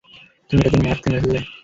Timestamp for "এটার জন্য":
0.59-0.83